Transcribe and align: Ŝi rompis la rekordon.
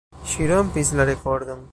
Ŝi 0.29 0.47
rompis 0.51 0.91
la 1.01 1.07
rekordon. 1.11 1.63